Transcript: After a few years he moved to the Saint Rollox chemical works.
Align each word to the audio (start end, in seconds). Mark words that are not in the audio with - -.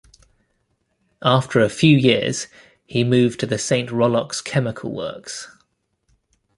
After 1.21 1.59
a 1.59 1.69
few 1.69 1.95
years 1.95 2.47
he 2.87 3.03
moved 3.03 3.39
to 3.41 3.45
the 3.45 3.59
Saint 3.59 3.91
Rollox 3.91 4.43
chemical 4.43 4.91
works. 4.91 5.47